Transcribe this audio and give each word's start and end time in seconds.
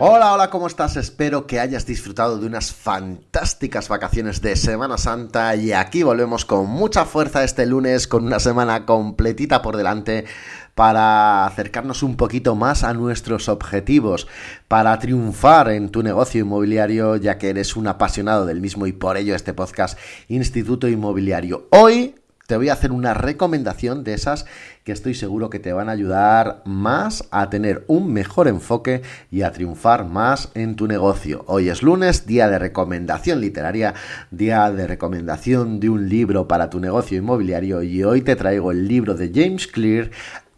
Hola, 0.00 0.32
hola, 0.32 0.48
¿cómo 0.48 0.68
estás? 0.68 0.96
Espero 0.96 1.48
que 1.48 1.58
hayas 1.58 1.84
disfrutado 1.84 2.38
de 2.38 2.46
unas 2.46 2.72
fantásticas 2.72 3.88
vacaciones 3.88 4.40
de 4.40 4.54
Semana 4.54 4.96
Santa 4.96 5.56
y 5.56 5.72
aquí 5.72 6.04
volvemos 6.04 6.44
con 6.44 6.68
mucha 6.68 7.04
fuerza 7.04 7.42
este 7.42 7.66
lunes 7.66 8.06
con 8.06 8.24
una 8.24 8.38
semana 8.38 8.86
completita 8.86 9.60
por 9.60 9.76
delante 9.76 10.24
para 10.76 11.46
acercarnos 11.46 12.04
un 12.04 12.16
poquito 12.16 12.54
más 12.54 12.84
a 12.84 12.94
nuestros 12.94 13.48
objetivos, 13.48 14.28
para 14.68 14.96
triunfar 15.00 15.70
en 15.70 15.88
tu 15.88 16.04
negocio 16.04 16.42
inmobiliario 16.42 17.16
ya 17.16 17.36
que 17.36 17.48
eres 17.48 17.74
un 17.74 17.88
apasionado 17.88 18.46
del 18.46 18.60
mismo 18.60 18.86
y 18.86 18.92
por 18.92 19.16
ello 19.16 19.34
este 19.34 19.52
podcast 19.52 19.98
Instituto 20.28 20.86
Inmobiliario. 20.86 21.66
Hoy 21.72 22.14
te 22.48 22.56
voy 22.56 22.70
a 22.70 22.72
hacer 22.72 22.92
una 22.92 23.12
recomendación 23.12 24.04
de 24.04 24.14
esas 24.14 24.46
que 24.82 24.92
estoy 24.92 25.12
seguro 25.12 25.50
que 25.50 25.58
te 25.58 25.74
van 25.74 25.90
a 25.90 25.92
ayudar 25.92 26.62
más 26.64 27.28
a 27.30 27.50
tener 27.50 27.84
un 27.88 28.10
mejor 28.10 28.48
enfoque 28.48 29.02
y 29.30 29.42
a 29.42 29.52
triunfar 29.52 30.06
más 30.06 30.50
en 30.54 30.74
tu 30.74 30.86
negocio. 30.86 31.44
Hoy 31.46 31.68
es 31.68 31.82
lunes, 31.82 32.24
día 32.26 32.48
de 32.48 32.58
recomendación 32.58 33.42
literaria, 33.42 33.92
día 34.30 34.70
de 34.72 34.86
recomendación 34.86 35.78
de 35.78 35.90
un 35.90 36.08
libro 36.08 36.48
para 36.48 36.70
tu 36.70 36.80
negocio 36.80 37.18
inmobiliario 37.18 37.82
y 37.82 38.02
hoy 38.02 38.22
te 38.22 38.34
traigo 38.34 38.72
el 38.72 38.88
libro 38.88 39.12
de 39.12 39.30
James 39.30 39.66
Clear, 39.66 40.10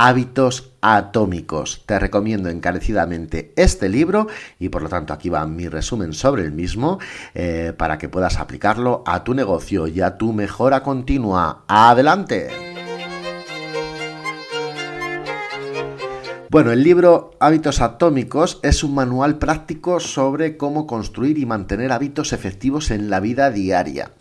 Hábitos 0.00 0.74
atómicos. 0.80 1.82
Te 1.84 1.98
recomiendo 1.98 2.48
encarecidamente 2.50 3.52
este 3.56 3.88
libro 3.88 4.28
y 4.60 4.68
por 4.68 4.82
lo 4.82 4.88
tanto 4.88 5.12
aquí 5.12 5.28
va 5.28 5.44
mi 5.44 5.66
resumen 5.66 6.12
sobre 6.12 6.44
el 6.44 6.52
mismo 6.52 7.00
eh, 7.34 7.72
para 7.76 7.98
que 7.98 8.08
puedas 8.08 8.38
aplicarlo 8.38 9.02
a 9.04 9.24
tu 9.24 9.34
negocio 9.34 9.88
y 9.88 10.00
a 10.00 10.16
tu 10.16 10.32
mejora 10.32 10.84
continua. 10.84 11.64
¡Adelante! 11.66 12.48
Bueno, 16.48 16.70
el 16.70 16.84
libro 16.84 17.32
Hábitos 17.40 17.80
Atómicos 17.80 18.60
es 18.62 18.84
un 18.84 18.94
manual 18.94 19.38
práctico 19.38 19.98
sobre 19.98 20.56
cómo 20.56 20.86
construir 20.86 21.38
y 21.38 21.44
mantener 21.44 21.90
hábitos 21.90 22.32
efectivos 22.32 22.92
en 22.92 23.10
la 23.10 23.18
vida 23.18 23.50
diaria. 23.50 24.12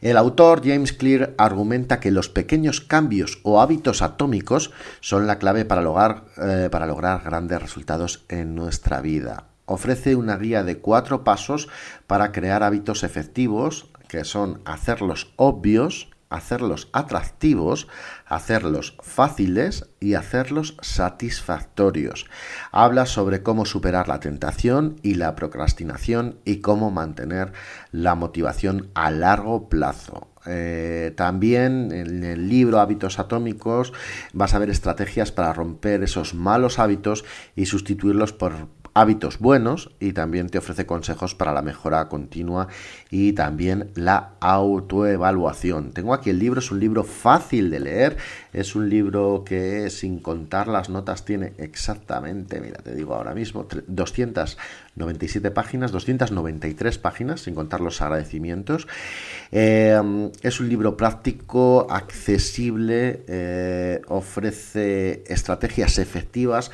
El 0.00 0.16
autor 0.16 0.62
James 0.64 0.94
Clear 0.94 1.34
argumenta 1.36 2.00
que 2.00 2.10
los 2.10 2.30
pequeños 2.30 2.80
cambios 2.80 3.38
o 3.42 3.60
hábitos 3.60 4.00
atómicos 4.00 4.70
son 5.00 5.26
la 5.26 5.38
clave 5.38 5.66
para 5.66 5.82
lograr, 5.82 6.24
eh, 6.38 6.68
para 6.70 6.86
lograr 6.86 7.22
grandes 7.22 7.60
resultados 7.60 8.24
en 8.30 8.54
nuestra 8.54 9.02
vida. 9.02 9.48
Ofrece 9.66 10.16
una 10.16 10.38
guía 10.38 10.64
de 10.64 10.78
cuatro 10.78 11.22
pasos 11.22 11.68
para 12.06 12.32
crear 12.32 12.62
hábitos 12.62 13.04
efectivos, 13.04 13.90
que 14.08 14.24
son 14.24 14.62
hacerlos 14.64 15.34
obvios, 15.36 16.08
hacerlos 16.30 16.88
atractivos, 16.92 17.88
hacerlos 18.24 18.96
fáciles 19.02 19.90
y 19.98 20.14
hacerlos 20.14 20.76
satisfactorios. 20.80 22.26
Habla 22.72 23.04
sobre 23.04 23.42
cómo 23.42 23.66
superar 23.66 24.08
la 24.08 24.20
tentación 24.20 24.96
y 25.02 25.14
la 25.14 25.34
procrastinación 25.34 26.38
y 26.44 26.60
cómo 26.60 26.90
mantener 26.90 27.52
la 27.90 28.14
motivación 28.14 28.90
a 28.94 29.10
largo 29.10 29.68
plazo. 29.68 30.28
Eh, 30.46 31.12
también 31.16 31.92
en 31.92 32.24
el 32.24 32.48
libro 32.48 32.80
Hábitos 32.80 33.18
Atómicos 33.18 33.92
vas 34.32 34.54
a 34.54 34.58
ver 34.58 34.70
estrategias 34.70 35.32
para 35.32 35.52
romper 35.52 36.02
esos 36.02 36.32
malos 36.32 36.78
hábitos 36.78 37.26
y 37.56 37.66
sustituirlos 37.66 38.32
por 38.32 38.68
hábitos 38.94 39.38
buenos 39.38 39.90
y 40.00 40.12
también 40.12 40.48
te 40.48 40.58
ofrece 40.58 40.86
consejos 40.86 41.34
para 41.34 41.52
la 41.52 41.62
mejora 41.62 42.08
continua 42.08 42.68
y 43.10 43.32
también 43.32 43.90
la 43.94 44.32
autoevaluación. 44.40 45.92
Tengo 45.92 46.14
aquí 46.14 46.30
el 46.30 46.38
libro, 46.38 46.60
es 46.60 46.70
un 46.70 46.80
libro 46.80 47.04
fácil 47.04 47.70
de 47.70 47.80
leer, 47.80 48.16
es 48.52 48.74
un 48.74 48.88
libro 48.88 49.44
que 49.44 49.90
sin 49.90 50.18
contar 50.18 50.68
las 50.68 50.88
notas 50.88 51.24
tiene 51.24 51.52
exactamente, 51.58 52.60
mira, 52.60 52.78
te 52.78 52.94
digo 52.94 53.14
ahora 53.14 53.34
mismo, 53.34 53.66
297 53.86 55.50
páginas, 55.50 55.92
293 55.92 56.98
páginas 56.98 57.42
sin 57.42 57.54
contar 57.54 57.80
los 57.80 58.02
agradecimientos. 58.02 58.88
Eh, 59.52 60.30
es 60.42 60.60
un 60.60 60.68
libro 60.68 60.96
práctico, 60.96 61.86
accesible, 61.90 63.24
eh, 63.28 64.02
ofrece 64.08 65.24
estrategias 65.26 65.98
efectivas 65.98 66.70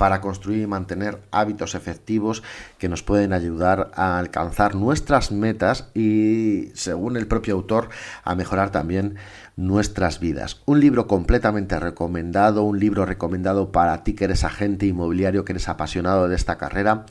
para 0.00 0.22
construir 0.22 0.62
y 0.62 0.66
mantener 0.66 1.20
hábitos 1.30 1.74
efectivos 1.74 2.42
que 2.78 2.88
nos 2.88 3.02
pueden 3.02 3.34
ayudar 3.34 3.90
a 3.94 4.18
alcanzar 4.18 4.74
nuestras 4.74 5.30
metas 5.30 5.90
y, 5.92 6.70
según 6.72 7.18
el 7.18 7.26
propio 7.26 7.52
autor, 7.52 7.90
a 8.24 8.34
mejorar 8.34 8.70
también 8.70 9.16
nuestras 9.56 10.18
vidas. 10.18 10.62
Un 10.64 10.80
libro 10.80 11.06
completamente 11.06 11.78
recomendado, 11.78 12.62
un 12.62 12.80
libro 12.80 13.04
recomendado 13.04 13.72
para 13.72 14.02
ti 14.02 14.14
que 14.14 14.24
eres 14.24 14.42
agente 14.42 14.86
inmobiliario, 14.86 15.44
que 15.44 15.52
eres 15.52 15.68
apasionado 15.68 16.28
de 16.28 16.36
esta 16.36 16.56
carrera. 16.56 17.04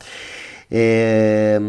Eh, 0.71 1.59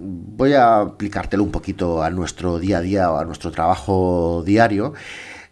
voy 0.00 0.54
a 0.54 0.80
aplicártelo 0.80 1.42
un 1.42 1.50
poquito 1.50 2.02
a 2.02 2.08
nuestro 2.08 2.58
día 2.58 2.78
a 2.78 2.80
día 2.80 3.12
o 3.12 3.18
a 3.18 3.26
nuestro 3.26 3.50
trabajo 3.50 4.42
diario. 4.46 4.94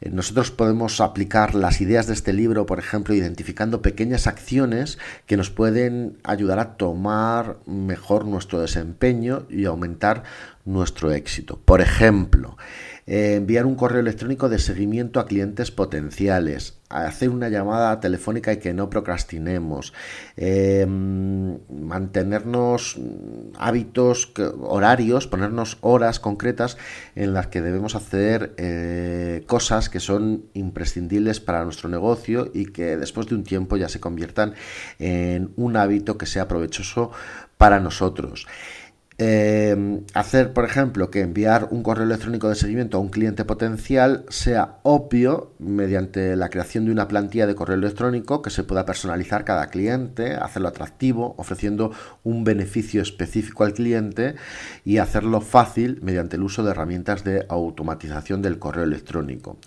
Eh, 0.02 0.10
nosotros 0.10 0.50
podemos 0.50 1.00
aplicar 1.00 1.54
las 1.54 1.80
ideas 1.80 2.06
de 2.06 2.14
este 2.14 2.32
libro, 2.32 2.66
por 2.66 2.78
ejemplo, 2.78 3.14
identificando 3.14 3.82
pequeñas 3.82 4.26
acciones 4.26 4.98
que 5.26 5.36
nos 5.36 5.50
pueden 5.50 6.18
ayudar 6.24 6.58
a 6.58 6.76
tomar 6.76 7.58
mejor 7.66 8.26
nuestro 8.26 8.60
desempeño 8.60 9.46
y 9.48 9.64
aumentar 9.64 10.24
nuestro 10.64 11.12
éxito. 11.12 11.60
Por 11.64 11.80
ejemplo, 11.80 12.51
eh, 13.06 13.34
enviar 13.36 13.66
un 13.66 13.74
correo 13.74 14.00
electrónico 14.00 14.48
de 14.48 14.58
seguimiento 14.58 15.18
a 15.18 15.26
clientes 15.26 15.72
potenciales, 15.72 16.78
hacer 16.88 17.30
una 17.30 17.48
llamada 17.48 17.98
telefónica 17.98 18.52
y 18.52 18.58
que 18.58 18.74
no 18.74 18.90
procrastinemos, 18.90 19.92
eh, 20.36 20.86
mantenernos 20.86 22.98
hábitos, 23.58 24.32
horarios, 24.60 25.26
ponernos 25.26 25.78
horas 25.80 26.20
concretas 26.20 26.76
en 27.16 27.34
las 27.34 27.48
que 27.48 27.60
debemos 27.60 27.94
hacer 27.94 28.54
eh, 28.56 29.42
cosas 29.46 29.88
que 29.88 29.98
son 29.98 30.44
imprescindibles 30.54 31.40
para 31.40 31.64
nuestro 31.64 31.88
negocio 31.88 32.50
y 32.54 32.66
que 32.66 32.96
después 32.96 33.26
de 33.26 33.34
un 33.34 33.42
tiempo 33.42 33.76
ya 33.76 33.88
se 33.88 34.00
conviertan 34.00 34.54
en 34.98 35.52
un 35.56 35.76
hábito 35.76 36.18
que 36.18 36.26
sea 36.26 36.46
provechoso 36.46 37.10
para 37.56 37.80
nosotros. 37.80 38.46
Eh, 39.18 40.00
hacer, 40.14 40.52
por 40.52 40.64
ejemplo, 40.64 41.10
que 41.10 41.20
enviar 41.20 41.68
un 41.70 41.82
correo 41.82 42.04
electrónico 42.04 42.48
de 42.48 42.54
seguimiento 42.54 42.96
a 42.96 43.00
un 43.00 43.10
cliente 43.10 43.44
potencial 43.44 44.24
sea 44.28 44.78
obvio 44.82 45.52
mediante 45.58 46.34
la 46.36 46.48
creación 46.48 46.86
de 46.86 46.92
una 46.92 47.08
plantilla 47.08 47.46
de 47.46 47.54
correo 47.54 47.76
electrónico 47.76 48.42
que 48.42 48.50
se 48.50 48.64
pueda 48.64 48.86
personalizar 48.86 49.44
cada 49.44 49.66
cliente, 49.66 50.34
hacerlo 50.34 50.68
atractivo, 50.68 51.34
ofreciendo 51.36 51.92
un 52.24 52.44
beneficio 52.44 53.02
específico 53.02 53.64
al 53.64 53.74
cliente 53.74 54.34
y 54.84 54.98
hacerlo 54.98 55.40
fácil 55.40 56.00
mediante 56.02 56.36
el 56.36 56.42
uso 56.42 56.62
de 56.62 56.70
herramientas 56.70 57.24
de 57.24 57.44
automatización 57.48 58.42
del 58.42 58.58
correo 58.58 58.84
electrónico. 58.84 59.58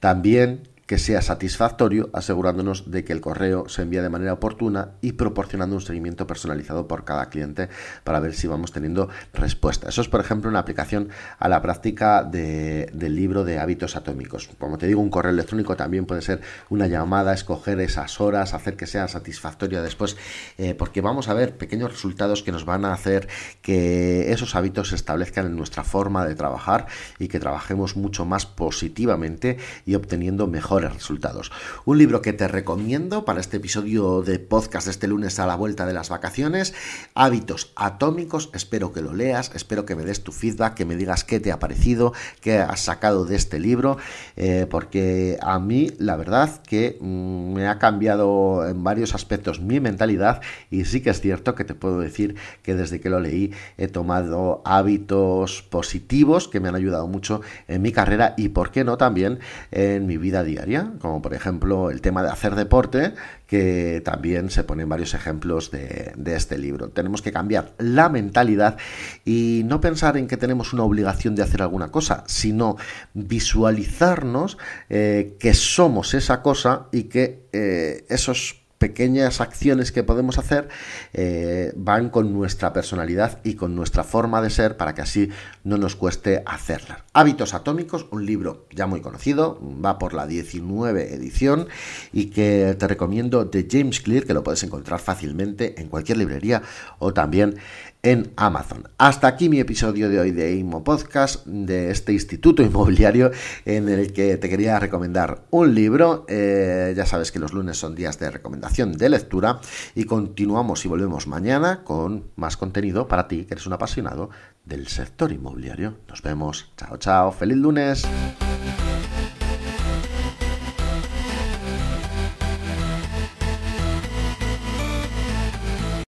También 0.00 0.71
que 0.92 0.98
sea 0.98 1.22
satisfactorio, 1.22 2.10
asegurándonos 2.12 2.90
de 2.90 3.02
que 3.02 3.14
el 3.14 3.22
correo 3.22 3.66
se 3.66 3.80
envía 3.80 4.02
de 4.02 4.10
manera 4.10 4.34
oportuna 4.34 4.90
y 5.00 5.12
proporcionando 5.12 5.74
un 5.74 5.80
seguimiento 5.80 6.26
personalizado 6.26 6.86
por 6.86 7.06
cada 7.06 7.30
cliente 7.30 7.70
para 8.04 8.20
ver 8.20 8.34
si 8.34 8.46
vamos 8.46 8.72
teniendo 8.72 9.08
respuesta. 9.32 9.88
Eso 9.88 10.02
es, 10.02 10.08
por 10.08 10.20
ejemplo, 10.20 10.50
una 10.50 10.58
aplicación 10.58 11.08
a 11.38 11.48
la 11.48 11.62
práctica 11.62 12.24
del 12.24 13.16
libro 13.16 13.42
de 13.42 13.58
hábitos 13.58 13.96
atómicos. 13.96 14.50
Como 14.58 14.76
te 14.76 14.86
digo, 14.86 15.00
un 15.00 15.08
correo 15.08 15.32
electrónico 15.32 15.76
también 15.76 16.04
puede 16.04 16.20
ser 16.20 16.42
una 16.68 16.86
llamada, 16.88 17.32
escoger 17.32 17.80
esas 17.80 18.20
horas, 18.20 18.52
hacer 18.52 18.76
que 18.76 18.86
sea 18.86 19.08
satisfactoria 19.08 19.80
después, 19.80 20.18
eh, 20.58 20.74
porque 20.74 21.00
vamos 21.00 21.30
a 21.30 21.32
ver 21.32 21.56
pequeños 21.56 21.90
resultados 21.90 22.42
que 22.42 22.52
nos 22.52 22.66
van 22.66 22.84
a 22.84 22.92
hacer 22.92 23.28
que 23.62 24.30
esos 24.30 24.54
hábitos 24.54 24.90
se 24.90 24.96
establezcan 24.96 25.46
en 25.46 25.56
nuestra 25.56 25.84
forma 25.84 26.26
de 26.26 26.34
trabajar 26.34 26.86
y 27.18 27.28
que 27.28 27.40
trabajemos 27.40 27.96
mucho 27.96 28.26
más 28.26 28.44
positivamente 28.44 29.56
y 29.86 29.94
obteniendo 29.94 30.48
resultados. 30.88 31.52
Un 31.84 31.98
libro 31.98 32.22
que 32.22 32.32
te 32.32 32.48
recomiendo 32.48 33.24
para 33.24 33.40
este 33.40 33.58
episodio 33.58 34.22
de 34.22 34.38
podcast 34.38 34.86
de 34.86 34.92
este 34.92 35.08
lunes 35.08 35.38
a 35.38 35.46
la 35.46 35.56
vuelta 35.56 35.86
de 35.86 35.92
las 35.92 36.08
vacaciones, 36.08 36.74
Hábitos 37.14 37.72
Atómicos, 37.76 38.50
espero 38.54 38.92
que 38.92 39.02
lo 39.02 39.14
leas, 39.14 39.50
espero 39.54 39.84
que 39.84 39.96
me 39.96 40.04
des 40.04 40.22
tu 40.22 40.32
feedback, 40.32 40.74
que 40.74 40.84
me 40.84 40.96
digas 40.96 41.24
qué 41.24 41.40
te 41.40 41.52
ha 41.52 41.58
parecido, 41.58 42.12
qué 42.40 42.58
has 42.58 42.80
sacado 42.80 43.24
de 43.24 43.36
este 43.36 43.60
libro, 43.60 43.98
eh, 44.36 44.66
porque 44.70 45.38
a 45.42 45.58
mí 45.58 45.90
la 45.98 46.16
verdad 46.16 46.62
que 46.62 46.98
mm, 47.00 47.52
me 47.52 47.68
ha 47.68 47.78
cambiado 47.78 48.66
en 48.68 48.82
varios 48.82 49.14
aspectos 49.14 49.60
mi 49.60 49.80
mentalidad 49.80 50.40
y 50.70 50.84
sí 50.84 51.00
que 51.00 51.10
es 51.10 51.20
cierto 51.20 51.54
que 51.54 51.64
te 51.64 51.74
puedo 51.74 52.00
decir 52.00 52.36
que 52.62 52.74
desde 52.74 53.00
que 53.00 53.10
lo 53.10 53.20
leí 53.20 53.52
he 53.78 53.88
tomado 53.88 54.62
hábitos 54.64 55.62
positivos 55.62 56.48
que 56.48 56.60
me 56.60 56.68
han 56.68 56.74
ayudado 56.74 57.06
mucho 57.06 57.40
en 57.68 57.82
mi 57.82 57.92
carrera 57.92 58.34
y 58.36 58.48
por 58.48 58.70
qué 58.70 58.84
no 58.84 58.96
también 58.96 59.40
en 59.70 60.06
mi 60.06 60.16
vida 60.16 60.44
diaria 60.44 60.71
como 61.00 61.20
por 61.22 61.34
ejemplo 61.34 61.90
el 61.90 62.00
tema 62.00 62.22
de 62.22 62.30
hacer 62.30 62.54
deporte, 62.54 63.14
que 63.46 64.00
también 64.04 64.50
se 64.50 64.64
ponen 64.64 64.88
varios 64.88 65.14
ejemplos 65.14 65.70
de, 65.70 66.14
este 66.24 66.56
libro. 66.56 66.88
Tenemos 66.88 67.20
que 67.20 67.32
cambiar 67.32 67.72
la 67.78 68.08
mentalidad 68.08 68.78
y 69.24 69.62
no 69.66 69.80
pensar 69.80 70.16
en 70.16 70.26
que 70.26 70.36
tenemos 70.36 70.72
una 70.72 70.84
obligación 70.84 71.34
de 71.34 71.42
hacer 71.42 71.62
alguna 71.62 71.90
cosa, 71.90 72.24
sino 72.26 72.76
visualizarnos 73.12 74.56
eh, 74.88 75.36
que 75.38 75.54
somos 75.54 76.14
esa 76.14 76.42
cosa 76.42 76.86
y 76.92 77.04
que 77.04 77.48
eh, 77.52 78.06
esos 78.08 78.61
pequeñas 78.82 79.40
acciones 79.40 79.92
que 79.92 80.02
podemos 80.02 80.38
hacer 80.38 80.68
eh, 81.12 81.72
van 81.76 82.10
con 82.10 82.32
nuestra 82.32 82.72
personalidad 82.72 83.38
y 83.44 83.54
con 83.54 83.76
nuestra 83.76 84.02
forma 84.02 84.42
de 84.42 84.50
ser 84.50 84.76
para 84.76 84.92
que 84.92 85.02
así 85.02 85.28
no 85.62 85.78
nos 85.78 85.94
cueste 85.94 86.42
hacerlas. 86.46 86.98
Hábitos 87.12 87.54
Atómicos, 87.54 88.06
un 88.10 88.26
libro 88.26 88.66
ya 88.72 88.88
muy 88.88 89.00
conocido, 89.00 89.60
va 89.62 90.00
por 90.00 90.14
la 90.14 90.26
19 90.26 91.14
edición 91.14 91.68
y 92.12 92.30
que 92.30 92.74
te 92.76 92.88
recomiendo 92.88 93.44
de 93.44 93.68
James 93.70 94.00
Clear, 94.00 94.24
que 94.24 94.34
lo 94.34 94.42
puedes 94.42 94.64
encontrar 94.64 94.98
fácilmente 94.98 95.80
en 95.80 95.86
cualquier 95.86 96.18
librería 96.18 96.62
o 96.98 97.14
también 97.14 97.60
en 98.02 98.32
Amazon. 98.36 98.88
Hasta 98.98 99.28
aquí 99.28 99.48
mi 99.48 99.60
episodio 99.60 100.08
de 100.08 100.18
hoy 100.18 100.32
de 100.32 100.54
IMO 100.56 100.82
Podcast, 100.82 101.46
de 101.46 101.90
este 101.90 102.12
instituto 102.12 102.62
inmobiliario 102.64 103.30
en 103.64 103.88
el 103.88 104.12
que 104.12 104.36
te 104.36 104.48
quería 104.48 104.78
recomendar 104.78 105.44
un 105.50 105.74
libro. 105.74 106.24
Eh, 106.28 106.92
ya 106.96 107.06
sabes 107.06 107.30
que 107.30 107.38
los 107.38 107.52
lunes 107.52 107.78
son 107.78 107.94
días 107.94 108.18
de 108.18 108.30
recomendación 108.30 108.92
de 108.92 109.08
lectura 109.08 109.60
y 109.94 110.04
continuamos 110.04 110.84
y 110.84 110.88
volvemos 110.88 111.26
mañana 111.26 111.84
con 111.84 112.30
más 112.36 112.56
contenido 112.56 113.06
para 113.06 113.28
ti 113.28 113.44
que 113.44 113.54
eres 113.54 113.66
un 113.66 113.72
apasionado 113.72 114.30
del 114.64 114.88
sector 114.88 115.32
inmobiliario. 115.32 115.98
Nos 116.08 116.22
vemos. 116.22 116.72
Chao, 116.76 116.96
chao. 116.96 117.32
Feliz 117.32 117.56
lunes. 117.56 118.04